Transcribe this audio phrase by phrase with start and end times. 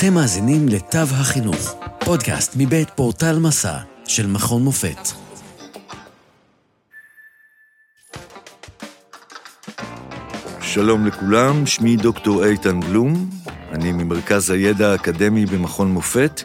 [0.00, 4.98] אתם מאזינים לתו החינוך, פודקאסט מבית פורטל מסע של מכון מופת.
[10.60, 13.30] שלום לכולם, שמי דוקטור איתן בלום,
[13.72, 16.42] אני ממרכז הידע האקדמי במכון מופת,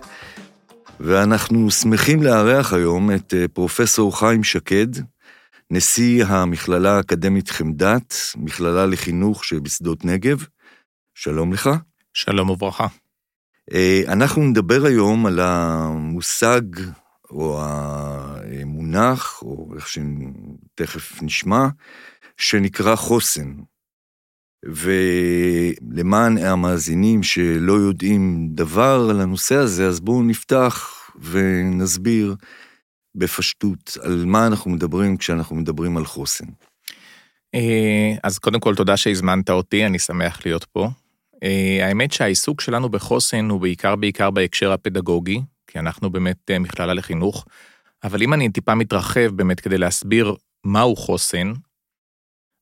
[1.00, 4.88] ואנחנו שמחים לארח היום את אה, פרופסור חיים שקד,
[5.72, 10.46] נשיא המכללה האקדמית חמדת, מכללה לחינוך שבשדות נגב.
[11.14, 11.70] שלום לך.
[12.14, 13.05] שלום וברכה.
[13.74, 16.62] אה, אנחנו נדבר היום על המושג
[17.30, 21.68] או המונח, או איך שתכף נשמע,
[22.38, 23.54] שנקרא חוסן.
[24.66, 32.36] ולמען המאזינים שלא יודעים דבר על הנושא הזה, אז בואו נפתח ונסביר
[33.16, 36.46] בפשטות על מה אנחנו מדברים כשאנחנו מדברים על חוסן.
[37.56, 40.90] אה, אז קודם כל, תודה שהזמנת אותי, אני שמח להיות פה.
[41.46, 46.94] אה, האמת שהעיסוק שלנו בחוסן הוא בעיקר בעיקר בהקשר הפדגוגי, כי אנחנו באמת אה, מכללה
[46.94, 47.46] לחינוך,
[48.04, 51.54] אבל אם אני טיפה מתרחב באמת כדי להסביר מהו חוסן,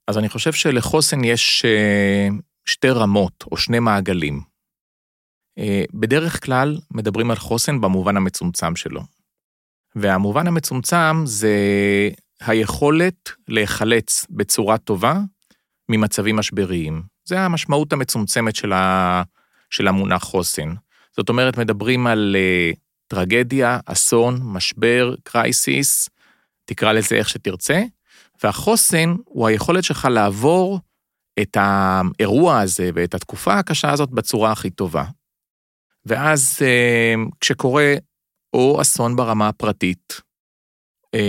[0.07, 2.27] אז אני חושב שלחוסן יש אה,
[2.65, 4.53] שתי רמות או שני מעגלים.
[5.93, 9.01] בדרך כלל מדברים על חוסן במובן המצומצם שלו.
[9.95, 11.57] והמובן המצומצם זה
[12.41, 15.19] היכולת להיחלץ בצורה טובה
[15.89, 17.03] ממצבים משבריים.
[17.25, 19.23] זה המשמעות המצומצמת של, ה,
[19.69, 20.73] של המונח חוסן.
[21.17, 22.75] זאת אומרת, מדברים על uh,
[23.07, 26.09] טרגדיה, אסון, משבר, קרייסיס,
[26.65, 27.81] תקרא לזה איך שתרצה,
[28.43, 30.79] והחוסן הוא היכולת שלך לעבור
[31.41, 35.05] את האירוע הזה ואת התקופה הקשה הזאת בצורה הכי טובה.
[36.05, 37.95] ואז uh, כשקורה
[38.53, 40.21] או אסון ברמה הפרטית,
[41.15, 41.19] uh,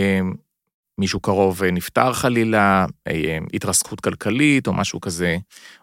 [0.99, 5.37] מישהו קרוב אה, נפטר חלילה, אה, התרסקות כלכלית או משהו כזה,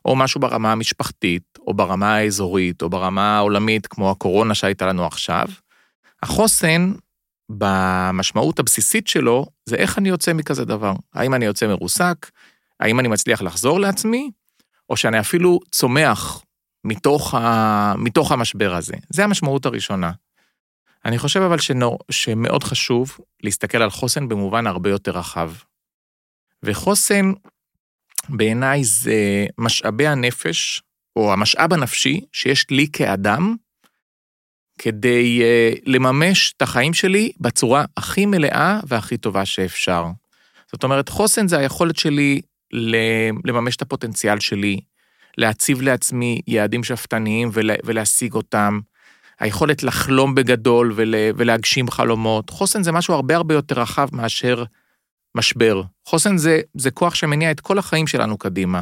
[0.05, 5.45] או משהו ברמה המשפחתית, או ברמה האזורית, או ברמה העולמית, כמו הקורונה שהייתה לנו עכשיו.
[6.23, 6.91] החוסן,
[7.49, 10.93] במשמעות הבסיסית שלו, זה איך אני יוצא מכזה דבר.
[11.13, 12.31] האם אני יוצא מרוסק,
[12.79, 14.31] האם אני מצליח לחזור לעצמי,
[14.89, 16.43] או שאני אפילו צומח
[16.83, 17.93] מתוך, ה...
[17.97, 18.93] מתוך המשבר הזה.
[19.09, 20.11] זה המשמעות הראשונה.
[21.05, 25.51] אני חושב אבל שנור, שמאוד חשוב להסתכל על חוסן במובן הרבה יותר רחב.
[26.63, 27.31] וחוסן,
[28.29, 30.81] בעיניי זה משאבי הנפש,
[31.15, 33.55] או המשאב הנפשי שיש לי כאדם,
[34.79, 40.05] כדי uh, לממש את החיים שלי בצורה הכי מלאה והכי טובה שאפשר.
[40.71, 42.41] זאת אומרת, חוסן זה היכולת שלי
[43.45, 44.79] לממש את הפוטנציאל שלי,
[45.37, 48.79] להציב לעצמי יעדים שאפתניים ולה, ולהשיג אותם,
[49.41, 52.49] היכולת לחלום בגדול ול, ולהגשים חלומות.
[52.49, 54.63] חוסן זה משהו הרבה הרבה יותר רחב מאשר
[55.35, 55.81] משבר.
[56.05, 58.81] חוסן זה, זה כוח שמניע את כל החיים שלנו קדימה.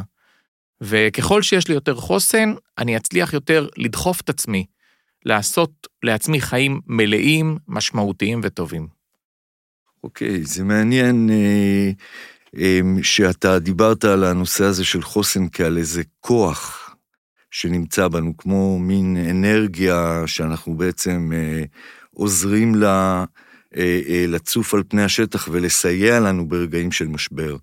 [0.80, 4.66] וככל שיש לי יותר חוסן, אני אצליח יותר לדחוף את עצמי,
[5.24, 8.86] לעשות לעצמי חיים מלאים, משמעותיים וטובים.
[10.04, 11.90] אוקיי, okay, זה מעניין אה,
[12.56, 16.79] אה, שאתה דיברת על הנושא הזה של חוסן כעל איזה כוח
[17.50, 21.62] שנמצא בנו, כמו מין אנרגיה שאנחנו בעצם אה,
[22.10, 23.24] עוזרים לה
[23.76, 27.56] אה, אה, לצוף על פני השטח ולסייע לנו ברגעים של משבר.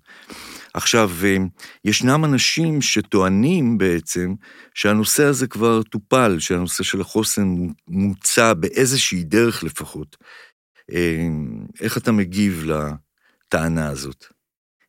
[0.74, 1.36] עכשיו, אה,
[1.84, 4.34] ישנם אנשים שטוענים בעצם
[4.74, 7.56] שהנושא הזה כבר טופל, שהנושא של החוסן
[7.88, 10.16] מוצע באיזושהי דרך לפחות.
[10.92, 11.28] אה,
[11.80, 14.24] איך אתה מגיב לטענה הזאת?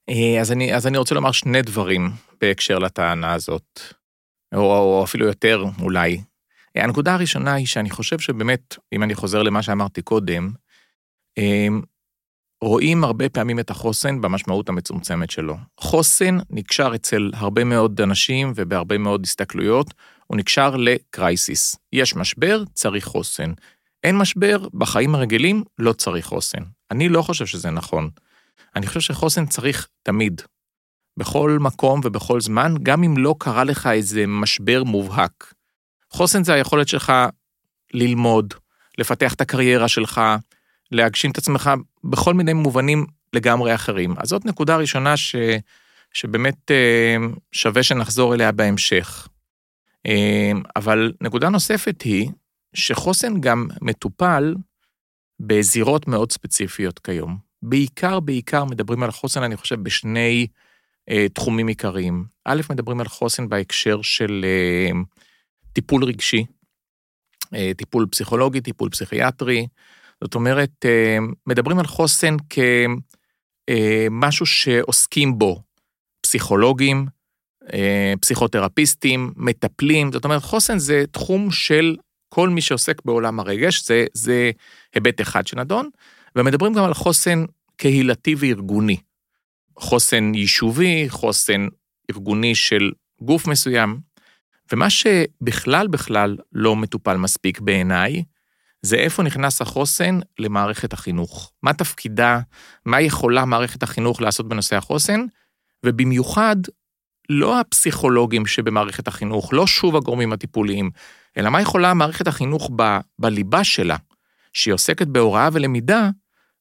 [0.09, 2.09] אה, אז אני, אז אני רוצה לומר שני דברים
[2.41, 3.81] בהקשר לטענה הזאת.
[4.55, 6.21] או, או אפילו יותר אולי.
[6.75, 10.51] הנקודה הראשונה היא שאני חושב שבאמת, אם אני חוזר למה שאמרתי קודם,
[11.37, 11.81] אמ,
[12.63, 15.57] רואים הרבה פעמים את החוסן במשמעות המצומצמת שלו.
[15.79, 19.93] חוסן נקשר אצל הרבה מאוד אנשים ובהרבה מאוד הסתכלויות,
[20.27, 21.75] הוא נקשר לקרייסיס.
[21.93, 23.53] יש משבר, צריך חוסן.
[24.03, 26.63] אין משבר, בחיים הרגילים לא צריך חוסן.
[26.91, 28.09] אני לא חושב שזה נכון.
[28.75, 30.41] אני חושב שחוסן צריך תמיד.
[31.17, 35.53] בכל מקום ובכל זמן, גם אם לא קרה לך איזה משבר מובהק.
[36.11, 37.13] חוסן זה היכולת שלך
[37.93, 38.53] ללמוד,
[38.97, 40.21] לפתח את הקריירה שלך,
[40.91, 41.71] להגשים את עצמך
[42.03, 44.13] בכל מיני מובנים לגמרי אחרים.
[44.17, 45.35] אז זאת נקודה ראשונה ש,
[46.13, 47.15] שבאמת אה,
[47.51, 49.27] שווה שנחזור אליה בהמשך.
[50.05, 52.29] אה, אבל נקודה נוספת היא
[52.73, 54.55] שחוסן גם מטופל
[55.39, 57.37] בזירות מאוד ספציפיות כיום.
[57.61, 60.47] בעיקר, בעיקר מדברים על חוסן, אני חושב, בשני
[61.33, 62.25] תחומים עיקריים.
[62.45, 64.91] א', מדברים על חוסן בהקשר של אה,
[65.73, 66.45] טיפול רגשי,
[67.53, 69.67] אה, טיפול פסיכולוגי, טיפול פסיכיאטרי.
[70.23, 70.85] זאת אומרת,
[71.47, 72.35] מדברים על חוסן
[73.69, 75.61] כמשהו שעוסקים בו
[76.21, 77.05] פסיכולוגים,
[78.21, 81.95] פסיכותרפיסטים, מטפלים, זאת אומרת, חוסן זה תחום של
[82.29, 84.51] כל מי שעוסק בעולם הרגש, זה, זה
[84.95, 85.89] היבט אחד שנדון,
[86.35, 87.45] ומדברים גם על חוסן
[87.75, 88.97] קהילתי וארגוני.
[89.79, 91.67] חוסן יישובי, חוסן
[92.11, 92.91] ארגוני של
[93.21, 93.99] גוף מסוים.
[94.71, 98.23] ומה שבכלל בכלל לא מטופל מספיק בעיניי,
[98.81, 101.51] זה איפה נכנס החוסן למערכת החינוך.
[101.63, 102.39] מה תפקידה,
[102.85, 105.25] מה יכולה מערכת החינוך לעשות בנושא החוסן,
[105.85, 106.55] ובמיוחד,
[107.29, 110.89] לא הפסיכולוגים שבמערכת החינוך, לא שוב הגורמים הטיפוליים,
[111.37, 113.97] אלא מה יכולה מערכת החינוך ב, בליבה שלה,
[114.53, 116.09] שהיא עוסקת בהוראה ולמידה,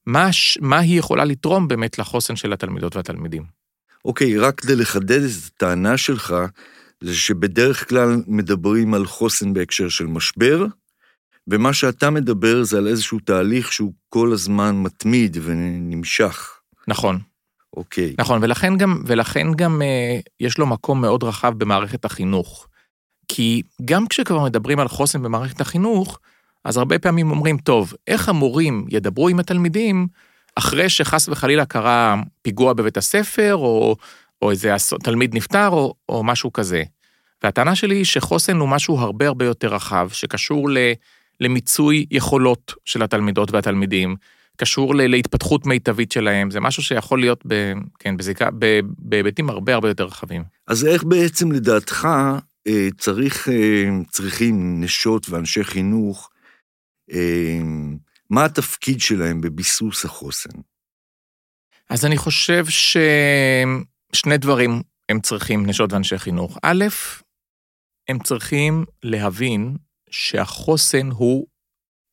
[0.09, 0.29] מה,
[0.61, 3.45] מה היא יכולה לתרום באמת לחוסן של התלמידות והתלמידים.
[4.05, 6.35] אוקיי, okay, רק כדי לחדד את הטענה שלך,
[7.01, 10.67] זה שבדרך כלל מדברים על חוסן בהקשר של משבר,
[11.49, 16.59] ומה שאתה מדבר זה על איזשהו תהליך שהוא כל הזמן מתמיד ונמשך.
[16.89, 17.19] נכון.
[17.77, 18.15] אוקיי.
[18.19, 22.69] נכון, ולכן גם, ולכן גם אה, יש לו מקום מאוד רחב במערכת החינוך.
[23.29, 26.19] כי גם כשכבר מדברים על חוסן במערכת החינוך,
[26.65, 30.07] אז הרבה פעמים אומרים, טוב, איך המורים ידברו עם התלמידים
[30.55, 33.97] אחרי שחס וחלילה קרה פיגוע בבית הספר, או,
[34.43, 36.83] או איזה תלמיד נפטר, או, או משהו כזה.
[37.43, 40.79] והטענה שלי היא שחוסן הוא משהו הרבה הרבה יותר רחב, שקשור ל...
[41.41, 44.17] למיצוי יכולות של התלמידות והתלמידים,
[44.57, 49.89] קשור להתפתחות מיטבית שלהם, זה משהו שיכול להיות ב, כן, בזיקה, ב, בהיבטים הרבה הרבה
[49.89, 50.43] יותר רחבים.
[50.67, 52.09] אז איך בעצם לדעתך
[52.67, 56.31] אה, צריך, אה, צריכים נשות ואנשי חינוך,
[58.31, 60.61] מה התפקיד שלהם בביסוס החוסן?
[61.91, 66.59] אז אני חושב ששני דברים הם צריכים, נשות ואנשי חינוך.
[66.63, 66.85] א',
[68.09, 69.77] הם צריכים להבין
[70.11, 71.47] שהחוסן הוא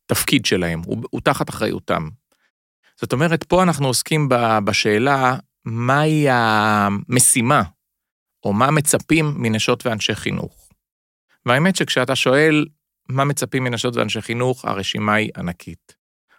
[0.05, 2.09] תפקיד שלהם, הוא, הוא תחת אחריותם.
[3.01, 4.29] זאת אומרת, פה אנחנו עוסקים
[4.65, 7.63] בשאלה מהי המשימה,
[8.43, 10.69] או מה מצפים מנשות ואנשי חינוך.
[11.45, 12.65] והאמת שכשאתה שואל
[13.09, 15.95] מה מצפים מנשות ואנשי חינוך, הרשימה היא ענקית.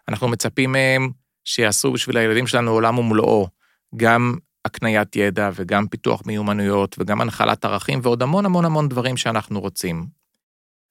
[0.09, 1.11] אנחנו מצפים מהם
[1.45, 3.49] שיעשו בשביל הילדים שלנו עולם ומלואו,
[3.97, 4.35] גם
[4.65, 10.07] הקניית ידע וגם פיתוח מיומנויות וגם הנחלת ערכים ועוד המון המון המון דברים שאנחנו רוצים.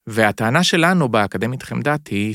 [0.08, 2.34] והטענה שלנו באקדמית חמדת היא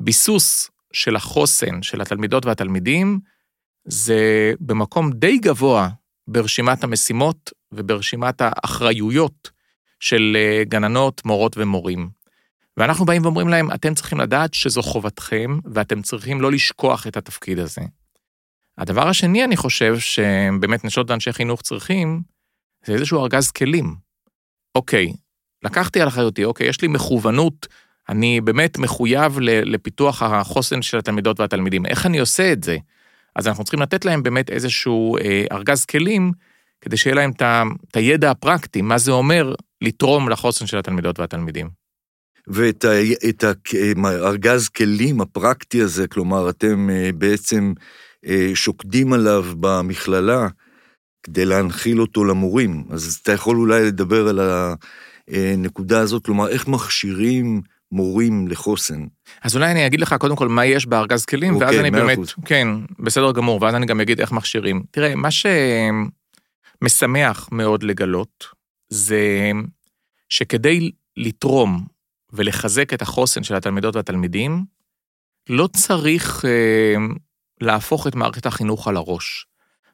[0.00, 3.20] שהביסוס של החוסן של התלמידות והתלמידים
[3.84, 5.88] זה במקום די גבוה
[6.28, 9.50] ברשימת המשימות וברשימת האחריויות
[10.04, 12.08] של אה, גננות, מורות ומורים.
[12.76, 17.58] ואנחנו באים ואומרים להם, אתם צריכים לדעת שזו חובתכם, ואתם צריכים לא לשכוח את התפקיד
[17.58, 17.82] הזה.
[18.78, 22.22] הדבר השני, אני חושב, שבאמת נשות ואנשי חינוך צריכים,
[22.86, 23.94] זה איזשהו ארגז כלים.
[24.74, 25.12] אוקיי,
[25.62, 27.66] לקחתי על אחריותי, אוקיי, יש לי מכוונות,
[28.08, 31.86] אני באמת מחויב לפיתוח החוסן של התלמידות והתלמידים.
[31.86, 32.76] איך אני עושה את זה?
[33.36, 36.32] אז אנחנו צריכים לתת להם באמת איזשהו אה, ארגז כלים,
[36.80, 41.68] כדי שיהיה להם את הידע הפרקטי, מה זה אומר לתרום לחוסן של התלמידות והתלמידים.
[42.46, 42.84] ואת
[44.04, 47.72] הארגז כלים הפרקטי הזה, כלומר, אתם אה, בעצם
[48.26, 50.48] אה, שוקדים עליו במכללה
[51.22, 52.84] כדי להנחיל אותו למורים.
[52.90, 54.40] אז אתה יכול אולי לדבר על
[55.28, 57.60] הנקודה הזאת, כלומר, איך מכשירים
[57.92, 59.06] מורים לחוסן.
[59.42, 62.34] אז אולי אני אגיד לך קודם כל מה יש בארגז כלים, ואז אני באמת, אחוז.
[62.44, 64.82] כן, בסדר גמור, ואז אני גם אגיד איך מכשירים.
[64.90, 65.28] תראה, מה
[66.80, 68.44] שמשמח מאוד לגלות,
[68.88, 69.50] זה
[70.34, 71.86] שכדי לתרום
[72.32, 74.64] ולחזק את החוסן של התלמידות והתלמידים,
[75.48, 76.94] לא צריך אה,
[77.60, 79.46] להפוך את מערכת החינוך על הראש.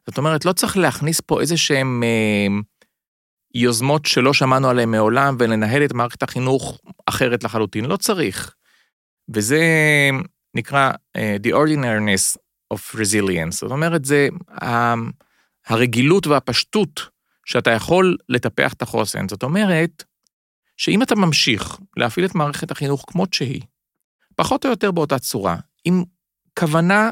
[0.07, 2.61] זאת אומרת, לא צריך להכניס פה איזה שהם אה,
[3.55, 8.55] יוזמות שלא שמענו עליהן מעולם ולנהל את מערכת החינוך אחרת לחלוטין, לא צריך.
[9.35, 9.61] וזה
[10.55, 12.37] נקרא uh, The Ordinariness
[12.75, 14.67] of Resilience, זאת אומרת, זה uh,
[15.67, 17.09] הרגילות והפשטות
[17.47, 19.29] שאתה יכול לטפח את החוסן.
[19.29, 20.05] זאת אומרת,
[20.81, 23.63] שאם אתה ממשיך להפעיל את מערכת החינוך כמות שהיא,
[24.37, 26.05] פחות או יותר באותה צורה, עם
[26.59, 27.11] כוונה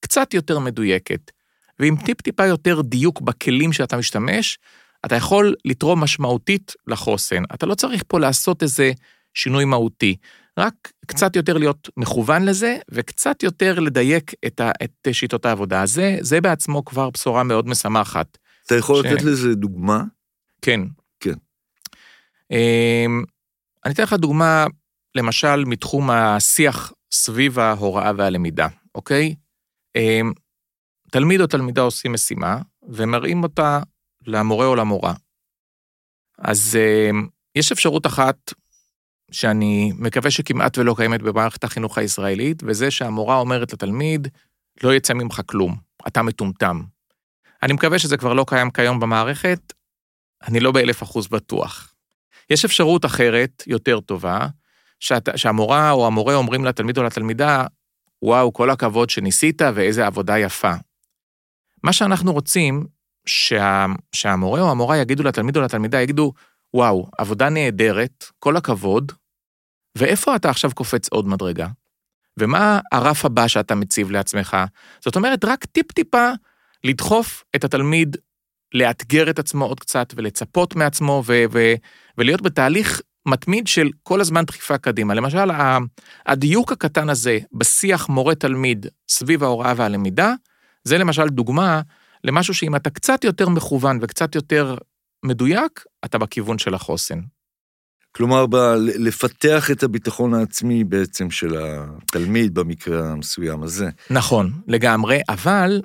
[0.00, 1.30] קצת יותר מדויקת,
[1.78, 4.58] ועם טיפ-טיפה יותר דיוק בכלים שאתה משתמש,
[5.06, 7.42] אתה יכול לתרום משמעותית לחוסן.
[7.54, 8.92] אתה לא צריך פה לעשות איזה
[9.34, 10.16] שינוי מהותי,
[10.58, 10.74] רק
[11.06, 15.86] קצת יותר להיות מכוון לזה, וקצת יותר לדייק את, ה, את שיטות העבודה.
[15.86, 18.38] זה, זה בעצמו כבר בשורה מאוד משמחת.
[18.66, 19.06] אתה יכול ש...
[19.06, 20.02] לתת לזה דוגמה?
[20.62, 20.80] כן.
[22.50, 23.24] אמ,
[23.84, 24.66] אני אתן לך דוגמה,
[25.14, 29.34] למשל, מתחום השיח סביב ההוראה והלמידה, אוקיי?
[29.96, 30.32] אמ,
[31.10, 33.80] תלמיד או תלמידה עושים משימה, ומראים אותה
[34.26, 35.14] למורה או למורה.
[36.38, 38.52] אז אמ, יש אפשרות אחת
[39.30, 44.28] שאני מקווה שכמעט ולא קיימת במערכת החינוך הישראלית, וזה שהמורה אומרת לתלמיד,
[44.82, 45.76] לא יצא ממך כלום,
[46.06, 46.82] אתה מטומטם.
[47.62, 49.72] אני מקווה שזה כבר לא קיים כיום במערכת,
[50.42, 51.87] אני לא באלף אחוז בטוח.
[52.50, 54.46] יש אפשרות אחרת, יותר טובה,
[55.00, 57.64] שאת, שהמורה או המורה אומרים לתלמיד או לתלמידה,
[58.22, 60.72] וואו, כל הכבוד שניסית ואיזה עבודה יפה.
[61.82, 62.86] מה שאנחנו רוצים,
[63.26, 66.32] שה, שהמורה או המורה יגידו לתלמיד או לתלמידה, יגידו,
[66.74, 69.12] וואו, עבודה נהדרת, כל הכבוד,
[69.98, 71.68] ואיפה אתה עכשיו קופץ עוד מדרגה?
[72.38, 74.56] ומה הרף הבא שאתה מציב לעצמך?
[75.00, 76.30] זאת אומרת, רק טיפ-טיפה
[76.84, 78.16] לדחוף את התלמיד
[78.74, 81.74] לאתגר את עצמו עוד קצת ולצפות מעצמו ו- ו-
[82.18, 85.14] ולהיות בתהליך מתמיד של כל הזמן דחיפה קדימה.
[85.14, 85.50] למשל,
[86.26, 90.34] הדיוק הקטן הזה בשיח מורה-תלמיד סביב ההוראה והלמידה,
[90.84, 91.80] זה למשל דוגמה
[92.24, 94.76] למשהו שאם אתה קצת יותר מכוון וקצת יותר
[95.24, 97.20] מדויק, אתה בכיוון של החוסן.
[98.12, 103.88] כלומר, ב- לפתח את הביטחון העצמי בעצם של התלמיד במקרה המסוים הזה.
[104.10, 105.82] נכון, לגמרי, אבל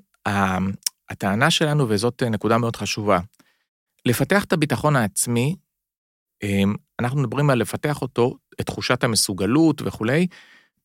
[1.13, 3.19] הטענה שלנו, וזאת נקודה מאוד חשובה,
[4.05, 5.55] לפתח את הביטחון העצמי,
[6.43, 10.27] אמ, אנחנו מדברים על לפתח אותו, את תחושת המסוגלות וכולי,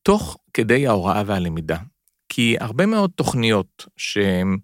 [0.02, 1.76] תוך כדי ההוראה והלמידה.
[2.28, 4.58] כי הרבה מאוד תוכניות, שהם,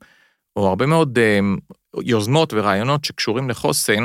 [0.56, 1.56] או הרבה מאוד אמ,
[2.02, 4.04] יוזמות ורעיונות שקשורים לחוסן,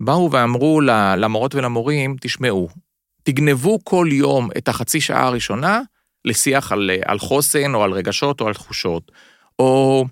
[0.00, 0.80] באו ואמרו
[1.16, 2.68] למורות ולמורים, תשמעו,
[3.22, 5.80] תגנבו כל יום את החצי שעה הראשונה
[6.24, 9.12] לשיח על, על חוסן או על רגשות או על תחושות.
[9.58, 10.04] או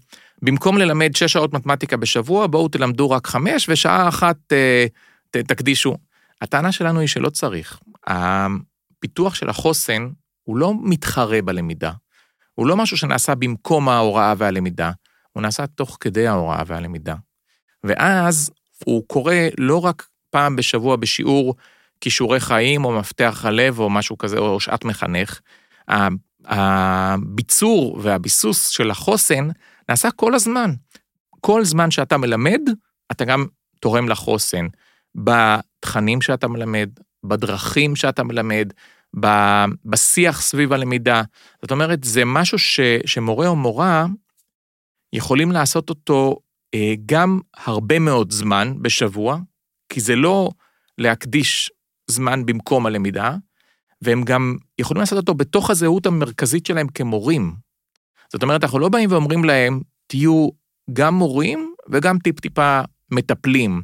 [0.43, 4.87] במקום ללמד שש שעות מתמטיקה בשבוע, בואו תלמדו רק חמש ושעה אחת אה,
[5.31, 5.97] ת, תקדישו.
[6.41, 7.81] הטענה שלנו היא שלא צריך.
[8.07, 10.09] הפיתוח של החוסן
[10.43, 11.93] הוא לא מתחרה בלמידה.
[12.55, 14.91] הוא לא משהו שנעשה במקום ההוראה והלמידה,
[15.33, 17.15] הוא נעשה תוך כדי ההוראה והלמידה.
[17.85, 18.51] ואז
[18.85, 21.55] הוא קורה לא רק פעם בשבוע בשיעור
[22.01, 25.41] כישורי חיים או מפתח הלב או משהו כזה, או שעת מחנך.
[26.45, 29.49] הביצור והביסוס של החוסן
[29.93, 30.71] נעשה כל הזמן.
[31.41, 32.61] כל זמן שאתה מלמד,
[33.13, 33.47] אתה גם
[33.81, 34.67] תורם לחוסן.
[35.15, 36.91] בתכנים שאתה מלמד,
[37.25, 38.73] בדרכים שאתה מלמד,
[39.85, 41.23] בשיח סביב הלמידה.
[41.63, 44.07] זאת אומרת, זה משהו ש, שמורה או מורה
[45.13, 46.37] יכולים לעשות אותו
[46.75, 49.39] אה, גם הרבה מאוד זמן בשבוע,
[49.89, 50.51] כי זה לא
[50.99, 51.71] להקדיש
[52.07, 53.37] זמן במקום הלמידה,
[54.03, 57.55] והם גם יכולים לעשות אותו בתוך הזהות המרכזית שלהם כמורים.
[58.33, 60.49] זאת אומרת, אנחנו לא באים ואומרים להם, תהיו
[60.93, 63.83] גם מורים וגם טיפ-טיפה מטפלים,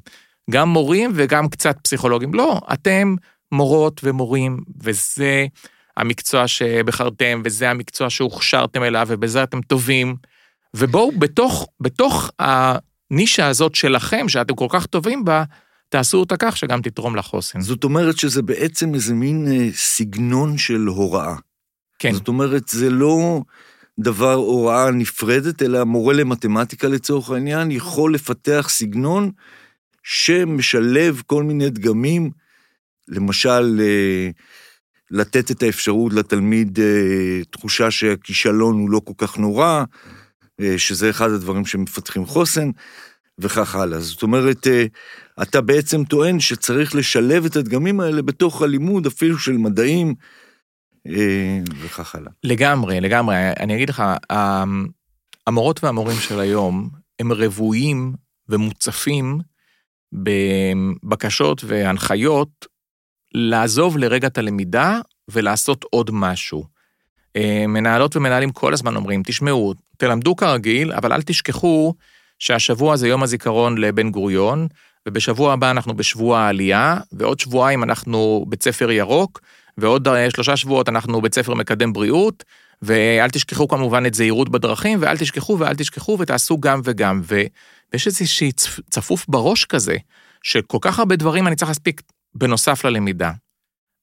[0.50, 2.34] גם מורים וגם קצת פסיכולוגים.
[2.34, 3.14] לא, אתם
[3.52, 5.46] מורות ומורים, וזה
[5.96, 10.16] המקצוע שבחרתם, וזה המקצוע שהוכשרתם אליו, ובזה אתם טובים.
[10.76, 15.44] ובואו, בתוך, בתוך הנישה הזאת שלכם, שאתם כל כך טובים בה,
[15.88, 17.60] תעשו אותה כך שגם תתרום לחוסן.
[17.60, 21.34] זאת אומרת שזה בעצם איזה מין אה, סגנון של הוראה.
[21.98, 22.12] כן.
[22.12, 23.40] זאת אומרת, זה לא
[23.98, 29.30] דבר הוראה נפרדת, אלא מורה למתמטיקה לצורך העניין יכול לפתח סגנון
[30.02, 32.30] שמשלב כל מיני דגמים,
[33.08, 34.30] למשל, אה,
[35.10, 39.84] לתת את האפשרות לתלמיד אה, תחושה שהכישלון הוא לא כל כך נורא,
[40.60, 42.70] אה, שזה אחד הדברים שמפתחים חוסן,
[43.38, 44.00] וכך הלאה.
[44.00, 44.66] זאת אומרת,
[45.42, 50.14] אתה בעצם טוען שצריך לשלב את הדגמים האלה בתוך הלימוד, אפילו של מדעים,
[51.80, 52.32] וכך הלאה.
[52.44, 53.36] לגמרי, לגמרי.
[53.60, 54.02] אני אגיד לך,
[55.46, 56.88] המורות והמורים של היום
[57.18, 58.14] הם רבועים
[58.48, 59.38] ומוצפים
[60.12, 62.66] בבקשות והנחיות
[63.34, 66.64] לעזוב לרגע את הלמידה ולעשות עוד משהו.
[67.36, 71.94] אה, מנהלות ומנהלים כל הזמן אומרים, תשמעו, תלמדו כרגיל, אבל אל תשכחו
[72.38, 74.68] שהשבוע זה יום הזיכרון לבן גוריון,
[75.08, 79.40] ובשבוע הבא אנחנו בשבוע העלייה, ועוד שבועיים אנחנו בית ספר ירוק,
[79.78, 82.44] ועוד אה, שלושה שבועות אנחנו בית ספר מקדם בריאות,
[82.82, 87.20] ואל תשכחו כמובן את זהירות בדרכים, ואל תשכחו ואל תשכחו ותעשו גם וגם.
[87.24, 87.40] ו...
[87.92, 88.52] ויש איזושהי
[88.90, 89.96] צפוף בראש כזה,
[90.42, 92.02] שכל כך הרבה דברים אני צריך להספיק
[92.34, 93.32] בנוסף ללמידה.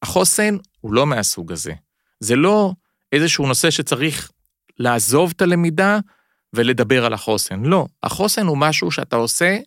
[0.01, 1.74] החוסן הוא לא מהסוג הזה.
[2.20, 2.74] זה לא
[3.12, 4.32] איזשהו נושא שצריך
[4.79, 6.00] לעזוב את הלמידה
[6.53, 7.63] ולדבר על החוסן.
[7.63, 9.58] לא, החוסן הוא משהו שאתה עושה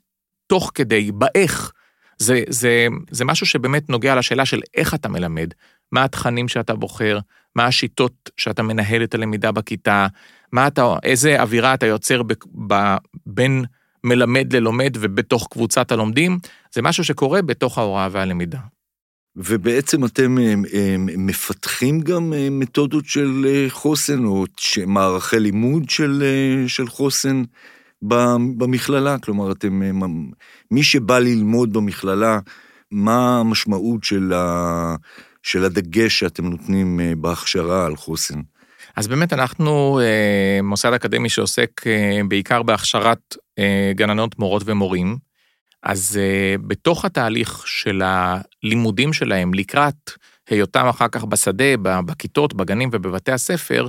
[0.47, 1.73] תוך כדי, באיך.
[2.19, 5.49] זה, זה, זה משהו שבאמת נוגע לשאלה של איך אתה מלמד,
[5.93, 7.19] מה התכנים שאתה בוחר,
[7.57, 10.07] מה השיטות שאתה מנהל את הלמידה בכיתה,
[10.53, 12.33] מה אתה, איזה אווירה אתה יוצר ב,
[12.69, 13.65] ב, בין
[14.05, 16.39] מלמד ללומד ובתוך קבוצת הלומדים,
[16.75, 18.59] זה משהו שקורה בתוך ההוראה והלמידה.
[19.37, 24.45] ובעצם אתם אה, אה, מפתחים גם אה, מתודות של חוסן, או
[24.87, 26.23] מערכי לימוד של,
[26.67, 27.43] של חוסן
[28.03, 29.19] במכללה?
[29.19, 29.81] כלומר, אתם,
[30.71, 32.39] מי שבא ללמוד במכללה,
[32.91, 34.97] מה המשמעות של, ה,
[35.43, 38.41] של הדגש שאתם נותנים בהכשרה על חוסן?
[38.97, 40.01] אז באמת אנחנו
[40.63, 41.71] מוסד אקדמי שעוסק
[42.29, 43.37] בעיקר בהכשרת
[43.95, 45.17] גננות, מורות ומורים.
[45.83, 46.21] אז
[46.67, 50.11] בתוך התהליך של הלימודים שלהם לקראת
[50.49, 53.89] היותם אחר כך בשדה, בכיתות, בגנים ובבתי הספר,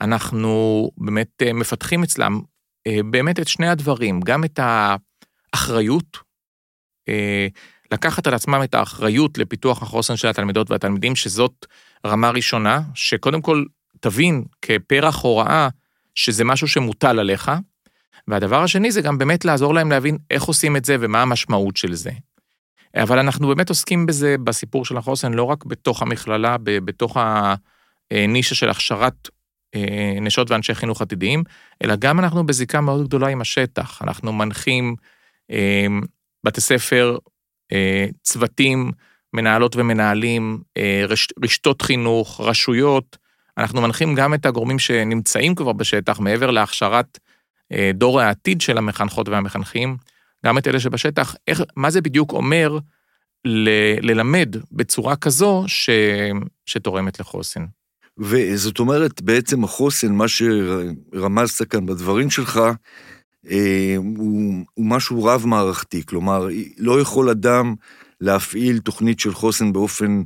[0.00, 2.40] אנחנו באמת מפתחים אצלם
[3.10, 4.60] באמת את שני הדברים, גם את
[5.52, 6.18] האחריות,
[7.92, 11.66] לקחת על עצמם את האחריות לפיתוח החוסן של התלמידות והתלמידים, שזאת
[12.06, 13.64] רמה ראשונה, שקודם כל
[14.00, 15.68] תבין כפרח הוראה
[16.14, 17.50] שזה משהו שמוטל עליך,
[18.28, 21.94] והדבר השני זה גם באמת לעזור להם להבין איך עושים את זה ומה המשמעות של
[21.94, 22.10] זה.
[22.96, 27.16] אבל אנחנו באמת עוסקים בזה בסיפור של החוסן, לא רק בתוך המכללה, בתוך
[28.10, 29.28] הנישה של הכשרת
[29.74, 31.42] אה, נשות ואנשי חינוך עתידיים,
[31.84, 34.02] אלא גם אנחנו בזיקה מאוד גדולה עם השטח.
[34.02, 34.96] אנחנו מנחים
[35.50, 35.86] אה,
[36.44, 37.18] בתי ספר,
[38.22, 38.90] צוותים,
[39.32, 40.60] מנהלות ומנהלים,
[41.42, 43.16] רשתות חינוך, רשויות.
[43.58, 47.18] אנחנו מנחים גם את הגורמים שנמצאים כבר בשטח, מעבר להכשרת
[47.72, 49.96] אה, דור העתיד של המחנכות והמחנכים,
[50.46, 52.78] גם את אלה שבשטח, איך, מה זה בדיוק אומר
[53.44, 53.68] ל,
[54.10, 55.90] ללמד בצורה כזו ש,
[56.66, 57.64] שתורמת לחוסן.
[58.18, 62.72] וזאת אומרת, בעצם החוסן, מה שרמזת כאן בדברים שלך, אה,
[63.96, 66.48] הוא, הוא משהו רב-מערכתי, כלומר,
[66.78, 67.74] לא יכול אדם
[68.20, 70.22] להפעיל תוכנית של חוסן באופן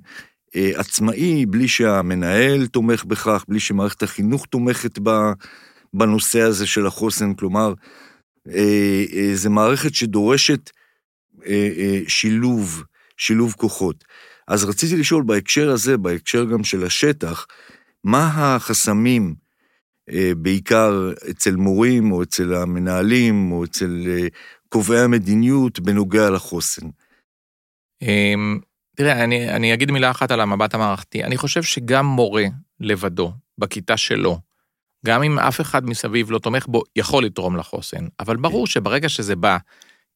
[0.57, 5.33] אה, עצמאי, בלי שהמנהל תומך בכך, בלי שמערכת החינוך תומכת בה,
[5.95, 7.75] בנושא הזה של החוסן, כלומר,
[8.49, 10.71] אה, אה, זו מערכת שדורשת
[11.47, 12.83] אה, שילוב,
[13.17, 14.05] שילוב כוחות.
[14.49, 17.47] אז רציתי לשאול בהקשר הזה, בהקשר גם של השטח,
[18.05, 19.35] מה החסמים,
[20.37, 24.07] בעיקר אצל מורים, או אצל המנהלים, או אצל
[24.69, 26.87] קובעי המדיניות, בנוגע לחוסן?
[28.03, 28.61] אמ,
[28.97, 31.25] תראה, אני, אני אגיד מילה אחת על המבט המערכתי.
[31.25, 32.45] אני חושב שגם מורה
[32.81, 34.39] לבדו, בכיתה שלו,
[35.07, 38.07] גם אם אף אחד מסביב לא תומך בו, יכול לתרום לחוסן.
[38.21, 39.57] אבל ברור שברגע שזה בא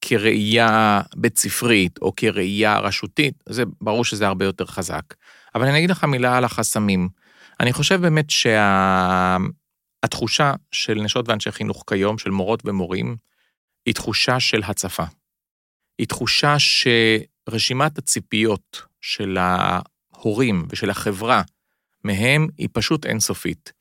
[0.01, 5.15] כראייה בית ספרית או כראייה רשותית, זה ברור שזה הרבה יותר חזק.
[5.55, 7.09] אבל אני אגיד לך מילה על החסמים.
[7.61, 9.64] אני חושב באמת שהתחושה
[10.27, 10.55] שה...
[10.73, 13.17] של נשות ואנשי חינוך כיום, של מורות ומורים,
[13.87, 15.05] היא תחושה של הצפה.
[15.99, 21.43] היא תחושה שרשימת הציפיות של ההורים ושל החברה
[22.05, 23.73] מהם היא פשוט אינסופית.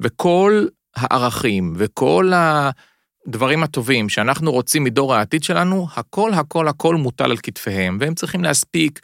[0.00, 0.66] וכל
[0.96, 7.98] הערכים וכל הדברים הטובים שאנחנו רוצים מדור העתיד שלנו, הכל הכל הכל מוטל על כתפיהם,
[8.00, 9.00] והם צריכים להספיק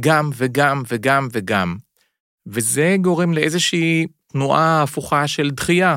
[0.00, 1.76] גם וגם וגם וגם.
[2.46, 5.96] וזה גורם לאיזושהי תנועה הפוכה של דחייה.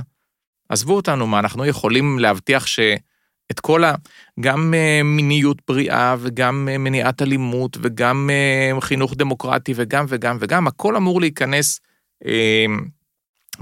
[0.71, 3.95] עזבו אותנו, מה, אנחנו יכולים להבטיח שאת כל ה...
[4.39, 10.67] גם אה, מיניות בריאה וגם אה, מניעת אלימות וגם אה, חינוך דמוקרטי וגם וגם וגם,
[10.67, 11.79] הכל אמור להיכנס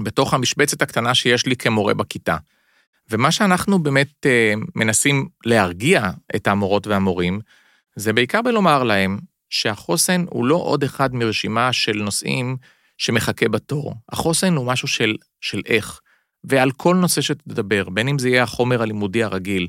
[0.00, 2.36] בתוך המשבצת הקטנה שיש לי כמורה בכיתה.
[3.10, 7.40] ומה שאנחנו באמת אה, מנסים להרגיע את המורות והמורים,
[7.96, 9.18] זה בעיקר בלומר להם
[9.50, 12.56] שהחוסן הוא לא עוד אחד מרשימה של נושאים
[12.98, 13.94] שמחכה בתור.
[14.12, 16.00] החוסן הוא משהו של, של איך,
[16.44, 19.68] ועל כל נושא שתדבר, בין אם זה יהיה החומר הלימודי הרגיל,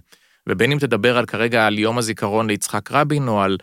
[0.49, 3.57] ובין אם תדבר על כרגע על יום הזיכרון ליצחק רבין, או על,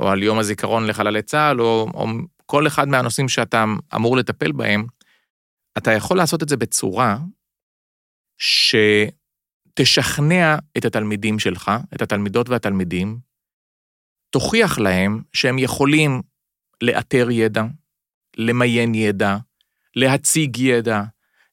[0.00, 2.06] או על יום הזיכרון לחללי צה"ל, או, או
[2.46, 4.86] כל אחד מהנושאים שאתה אמור לטפל בהם,
[5.78, 7.18] אתה יכול לעשות את זה בצורה
[9.78, 13.18] שתשכנע את התלמידים שלך, את התלמידות והתלמידים,
[14.30, 16.22] תוכיח להם שהם יכולים
[16.82, 17.64] לאתר ידע,
[18.36, 19.36] למיין ידע,
[19.96, 21.02] להציג ידע,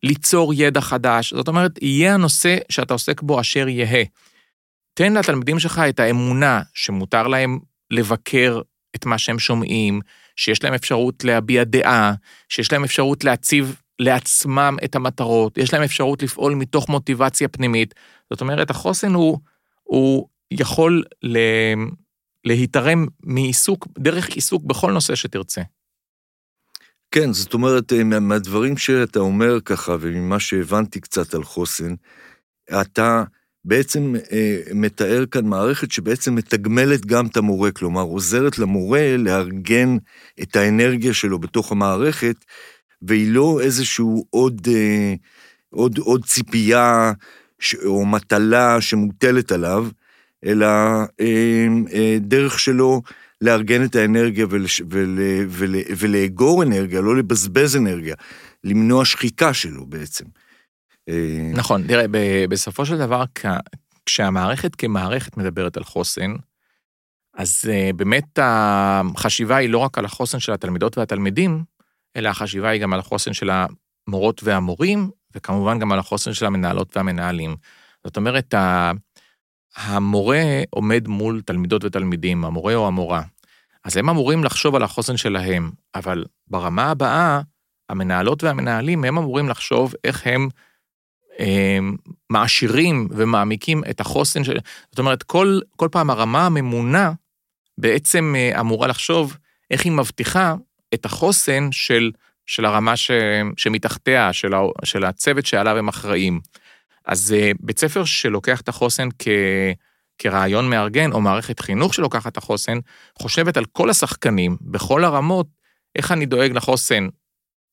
[0.06, 1.34] ליצור ידע חדש.
[1.34, 4.04] זאת אומרת, יהיה הנושא שאתה עוסק בו אשר יהא.
[4.94, 7.60] תן לתלמידים שלך את האמונה שמותר להם
[7.92, 8.62] לבקר
[8.96, 10.02] את מה שהם שומעים,
[10.36, 12.14] שיש להם אפשרות להביע דעה,
[12.50, 17.94] שיש להם אפשרות להציב לעצמם את המטרות, יש להם אפשרות לפעול מתוך מוטיבציה פנימית.
[18.30, 19.40] זאת אומרת, החוסן הוא,
[19.84, 21.38] הוא יכול ל,
[22.46, 25.62] להתערם מעיסוק, דרך עיסוק בכל נושא שתרצה.
[27.12, 31.94] כן, זאת אומרת, אה, מהדברים שאתה אומר ככה, וממה שהבנתי קצת על חוסן,
[32.82, 33.24] אתה
[33.66, 39.98] בעצם אה, מתאר כאן מערכת שבעצם מתגמלת גם את המורה, כלומר, עוזרת למורה לארגן
[40.42, 42.36] את האנרגיה שלו בתוך המערכת,
[43.02, 45.14] והיא לא איזשהו עוד, אה,
[45.70, 47.14] עוד, עוד ציפייה
[47.60, 49.88] ש, או מטלה שמוטלת עליו,
[50.46, 50.66] אלא
[51.22, 53.02] אה, אה, דרך שלו
[53.42, 55.20] לארגן את האנרגיה ול, ול,
[55.50, 58.16] ול, ולאגור אנרגיה, לא לבזבז אנרגיה,
[58.64, 60.26] למנוע שחיקה שלו בעצם.
[61.10, 61.52] אה...
[61.54, 62.06] נכון, תראה,
[62.50, 63.24] בסופו של דבר,
[64.06, 66.34] כשהמערכת כמערכת מדברת על חוסן,
[67.38, 71.64] אז אה, באמת החשיבה היא לא רק על החוסן של התלמידות והתלמידים,
[72.16, 76.98] אלא החשיבה היא גם על החוסן של המורות והמורים, וכמובן גם על החוסן של המנהלות
[76.98, 77.56] והמנהלים.
[78.04, 78.54] זאת אומרת,
[79.76, 83.22] המורה עומד מול תלמידות ותלמידים, המורה או המורה.
[83.84, 87.42] אז הם אמורים לחשוב על החוסן שלהם, אבל ברמה הבאה,
[87.90, 90.50] המנהלות והמנהלים, הם אמורים לחשוב איך הם
[91.40, 91.80] אה,
[92.30, 94.58] מעשירים ומעמיקים את החוסן של...
[94.92, 97.12] זאת אומרת, כל, כל פעם הרמה הממונה
[97.78, 99.38] בעצם אה, אמורה לחשוב
[99.72, 100.56] איך היא מבטיחה
[100.94, 102.12] את החוסן של,
[102.46, 103.12] של הרמה ש,
[103.58, 106.40] שמתחתיה, של, ה, של הצוות שעליו הם אחראים.
[107.06, 109.28] אז אה, בית ספר שלוקח את החוסן כ...
[110.18, 112.80] כרעיון מארגן, או מערכת חינוך שלוקחת את החוסן,
[113.20, 115.48] חושבת על כל השחקנים, בכל הרמות,
[115.96, 117.08] איך אני דואג לחוסן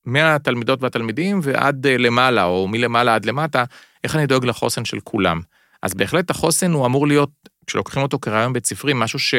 [0.05, 3.65] מהתלמידות והתלמידים ועד אה, למעלה, או מלמעלה עד למטה,
[4.05, 5.41] איך אני דואג לחוסן של כולם.
[5.83, 7.31] אז בהחלט החוסן הוא אמור להיות,
[7.67, 9.35] כשלוקחים אותו כרעיון בית ספרי, משהו ש,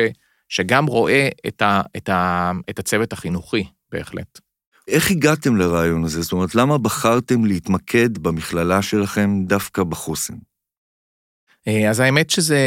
[0.49, 4.39] שגם רואה את, ה, את, ה, את הצוות החינוכי, בהחלט.
[4.87, 6.21] איך הגעתם לרעיון הזה?
[6.21, 10.33] זאת אומרת, למה בחרתם להתמקד במכללה שלכם דווקא בחוסן?
[11.67, 12.59] אה, אז האמת שזה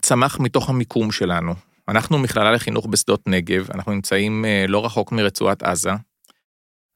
[0.00, 1.54] צמח מתוך המיקום שלנו.
[1.88, 5.90] אנחנו מכללה לחינוך בשדות נגב, אנחנו נמצאים אה, לא רחוק מרצועת עזה,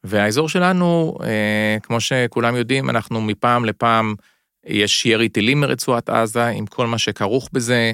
[0.05, 4.15] והאזור שלנו, אה, כמו שכולם יודעים, אנחנו מפעם לפעם,
[4.67, 7.93] יש ירי טילים מרצועת עזה, עם כל מה שכרוך בזה,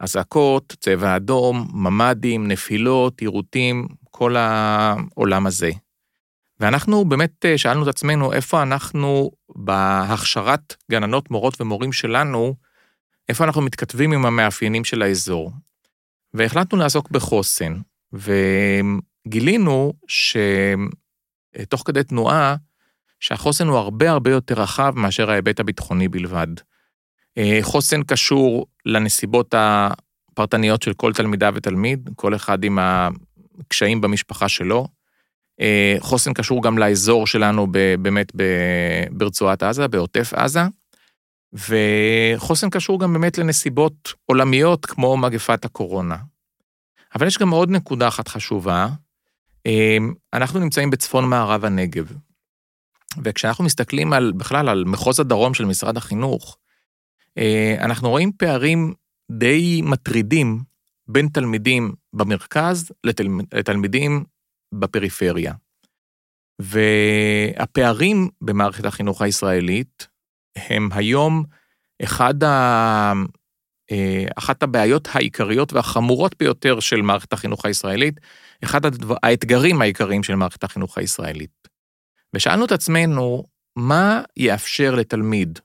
[0.00, 5.70] אזעקות, צבע אדום, ממ"דים, נפילות, עירותים, כל העולם הזה.
[6.62, 12.54] ואנחנו באמת שאלנו את עצמנו איפה אנחנו בהכשרת גננות, מורות ומורים שלנו,
[13.28, 15.52] איפה אנחנו מתכתבים עם המאפיינים של האזור.
[16.34, 17.74] והחלטנו לעסוק בחוסן,
[19.26, 22.56] וגילינו שתוך כדי תנועה,
[23.20, 26.48] שהחוסן הוא הרבה הרבה יותר רחב מאשר ההיבט הביטחוני בלבד.
[27.38, 35.01] אה, חוסן קשור לנסיבות הפרטניות של כל תלמידה ותלמיד, כל אחד עם הקשיים במשפחה שלו.
[35.62, 37.66] אה, חוסן קשור גם לאזור שלנו
[37.98, 38.32] באמת
[39.10, 40.60] ברצועת עזה, בעוטף עזה.
[41.52, 46.16] וחוסן קשור גם באמת לנסיבות עולמיות כמו מגפת הקורונה.
[47.14, 48.88] אבל יש גם עוד נקודה אחת חשובה.
[49.66, 52.12] אמ, אנחנו נמצאים בצפון מערב הנגב,
[53.24, 56.58] וכשאנחנו מסתכלים על, בכלל על מחוז הדרום של משרד החינוך,
[57.38, 58.94] אה, אנחנו רואים פערים
[59.32, 60.62] די מטרידים
[61.08, 62.92] בין תלמידים במרכז
[63.54, 64.24] לתלמידים
[64.72, 65.52] בפריפריה.
[66.58, 70.08] והפערים במערכת החינוך הישראלית
[70.56, 71.44] הם היום
[72.02, 73.12] אחד ה...
[73.90, 78.20] אה, אחת הבעיות העיקריות והחמורות ביותר של מערכת החינוך הישראלית,
[78.64, 81.68] אחד הדבר, האתגרים העיקריים של מערכת החינוך הישראלית.
[82.34, 83.44] ושאלנו את עצמנו,
[83.76, 85.58] מה יאפשר לתלמיד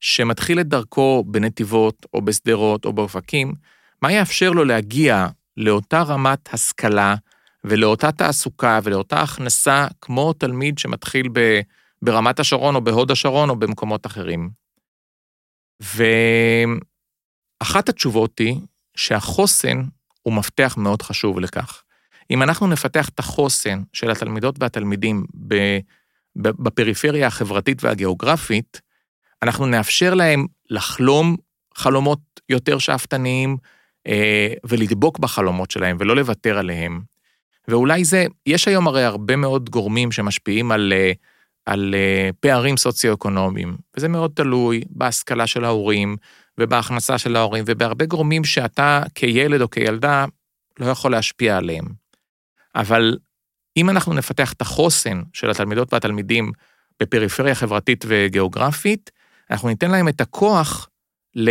[0.00, 3.54] שמתחיל את דרכו בנתיבות או בשדרות או באופקים,
[4.02, 5.26] מה יאפשר לו להגיע
[5.56, 7.14] לאותה רמת השכלה
[7.64, 11.60] ולאותה תעסוקה ולאותה הכנסה כמו תלמיד שמתחיל ב...
[12.02, 14.50] ברמת השרון או בהוד השרון או במקומות אחרים.
[17.60, 18.60] ואחת התשובות היא
[18.96, 19.82] שהחוסן
[20.22, 21.82] הוא מפתח מאוד חשוב לכך.
[22.30, 25.24] אם אנחנו נפתח את החוסן של התלמידות והתלמידים
[26.36, 28.80] בפריפריה החברתית והגיאוגרפית,
[29.42, 31.36] אנחנו נאפשר להם לחלום
[31.74, 33.56] חלומות יותר שאפתניים
[34.06, 37.11] אה, ולדבוק בחלומות שלהם ולא לוותר עליהם.
[37.68, 41.12] ואולי זה, יש היום הרי הרבה מאוד גורמים שמשפיעים על אה,
[41.66, 46.16] על אה, פערים סוציו-אקונומיים, וזה מאוד תלוי בהשכלה של ההורים
[46.58, 50.24] ובהכנסה של ההורים ובהרבה גורמים שאתה כילד או כילדה
[50.78, 51.84] לא יכול להשפיע עליהם.
[52.74, 53.16] אבל
[53.76, 56.52] אם אנחנו נפתח את החוסן של התלמידות והתלמידים
[57.00, 59.10] בפריפריה חברתית וגיאוגרפית,
[59.50, 60.88] אנחנו ניתן להם את הכוח
[61.34, 61.50] ל...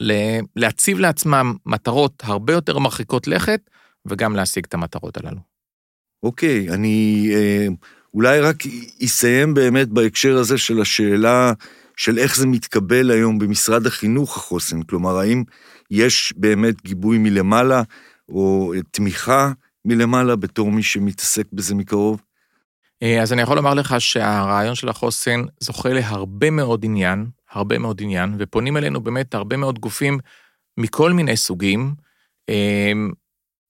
[0.00, 0.12] ל...
[0.56, 3.70] להציב לעצמם מטרות הרבה יותר מרחיקות לכת,
[4.06, 5.40] וגם להשיג את המטרות הללו.
[6.22, 7.28] אוקיי, okay, אני...
[7.68, 8.00] Uh...
[8.14, 8.56] אולי רק
[9.00, 11.52] יסיים באמת בהקשר הזה של השאלה
[11.96, 14.82] של איך זה מתקבל היום במשרד החינוך החוסן.
[14.82, 15.44] כלומר, האם
[15.90, 17.82] יש באמת גיבוי מלמעלה
[18.28, 19.52] או תמיכה
[19.84, 22.22] מלמעלה בתור מי שמתעסק בזה מקרוב?
[23.02, 28.02] אה, אז אני יכול לומר לך שהרעיון של החוסן זוכה להרבה מאוד עניין, הרבה מאוד
[28.02, 30.18] עניין, ופונים אלינו באמת הרבה מאוד גופים
[30.78, 31.94] מכל מיני סוגים.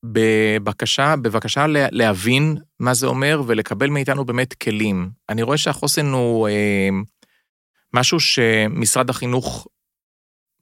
[0.04, 5.10] אה, בבקשה, בבקשה להבין מה זה אומר ולקבל מאיתנו באמת כלים.
[5.28, 6.88] אני רואה שהחוסן הוא אה,
[7.94, 9.66] משהו שמשרד החינוך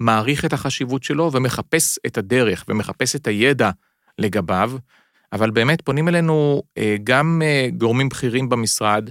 [0.01, 3.71] מעריך את החשיבות שלו ומחפש את הדרך ומחפש את הידע
[4.19, 4.73] לגביו,
[5.33, 9.11] אבל באמת פונים אלינו אה, גם אה, גורמים בכירים במשרד,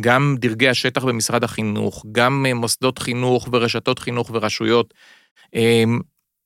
[0.00, 4.94] גם דרגי השטח במשרד החינוך, גם אה, מוסדות חינוך ורשתות חינוך ורשויות.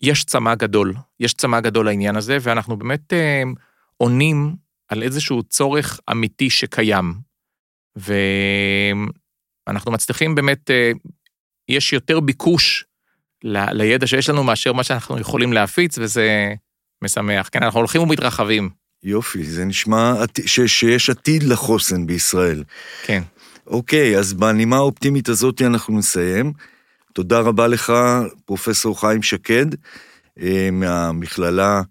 [0.03, 3.43] יש צמא גדול, יש צמא גדול לעניין הזה, ואנחנו באמת אה,
[3.97, 4.57] עונים
[4.88, 7.15] על איזשהו צורך אמיתי שקיים.
[9.67, 10.93] ואנחנו מצליחים באמת, אה,
[11.69, 12.85] יש יותר ביקוש
[13.45, 16.55] ל, לידע שיש לנו מאשר מה שאנחנו יכולים להפיץ, וזה
[17.03, 17.49] משמח.
[17.53, 18.71] כן, אנחנו הולכים ומתרחבים.
[19.03, 20.15] יופי, זה נשמע
[20.47, 22.65] ש, שיש עתיד לחוסן בישראל.
[23.03, 23.23] כן.
[23.67, 26.53] אוקיי, אז בנימה האופטימית הזאת אנחנו נסיים.
[27.12, 27.92] תודה רבה לך,
[28.44, 29.66] פרופסור חיים שקד,
[30.40, 31.83] אה, מהמכללה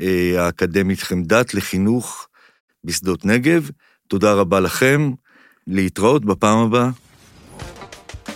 [0.00, 2.28] אה, האקדמית חמדת לחינוך
[2.84, 3.70] בשדות נגב.
[4.08, 5.10] תודה רבה לכם,
[5.66, 6.90] להתראות בפעם הבאה.